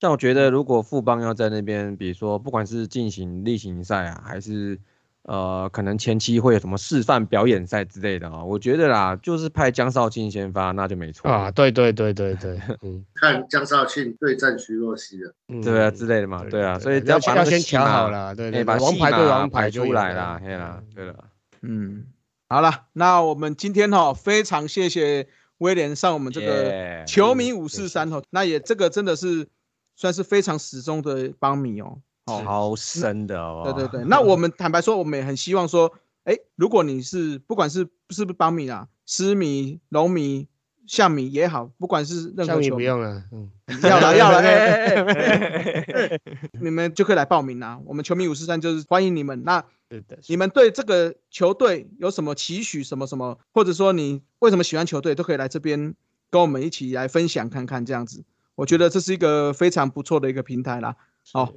[0.00, 4.78] 像我觉得，如果富邦要在那边，比如说不管是进行例行赛啊，还是
[5.24, 11.50] 呃，可能前期会有什么示范表演赛之类的啊，我觉得啦，就是派江少庆先发，那就没错啊。
[11.50, 21.14] 对对对对对， 嗯，看江少庆对战徐若曦的，对啊之类的嘛，对啊，所以只要把先调好了，对对，把王牌对王牌出来了，对了，对了，
[21.62, 22.06] 嗯，
[22.48, 29.48] 好了，那我们今天哈非常谢谢威廉上我们这个球迷五四三哦，那也这个真的是。
[29.96, 33.62] 算是非常始终的帮迷哦，超深的哦。
[33.64, 35.92] 对对 对，那我们坦白说，我们也很希望说，
[36.24, 40.48] 哎，如果你是不管是是不是帮米啊，狮迷、龙米、
[40.86, 43.50] 象米也好，不管是任何球迷，不用了，嗯，
[43.82, 46.20] 要了要了，哎哎哎哎
[46.60, 47.80] 你们就可以来报名啦。
[47.84, 49.42] 我们球迷五四三就是欢迎你们。
[49.44, 52.84] 那是的，你们对这个球队有什么期许？
[52.84, 55.94] 什么什么，或者说你为什么喜欢球队，都可以来这边
[56.30, 57.84] 跟我们一起来分享看看。
[57.84, 60.96] 这样子，我觉得这是一个非常不错的一个平台啦。
[61.32, 61.52] 好，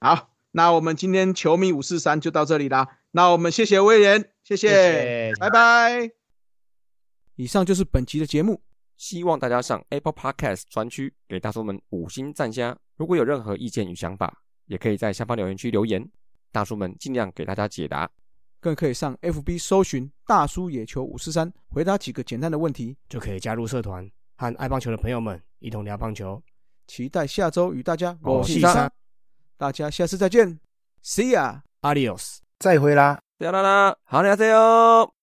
[0.00, 2.86] 好，那我们今天球迷五四三就到这里啦。
[3.10, 6.10] 那我们谢谢威廉，谢谢，谢谢拜拜。
[7.34, 8.62] 以上就是本期的节目。
[8.96, 12.76] 希望大家上 Apple Podcast 专区给大叔们五星赞加。
[12.96, 16.08] 如果有任何意见与想法，也可以在下方留言区留言，
[16.52, 18.08] 大叔们尽量给大家解答。
[18.60, 22.96] 更可以上 FB 搜寻“大叔野球五四三”，回答几个简单的问题。
[23.08, 26.40] 就可以加入社团，和爱棒球的朋友们一同聊棒球。
[26.88, 28.92] 期待下周与大家我是三是三
[29.58, 30.60] 大家下次再见
[31.04, 31.62] ，See ya。
[31.82, 32.38] ，Adios。
[32.60, 33.18] 再会啦。
[33.38, 35.17] 啦啦啦，好，大家加油！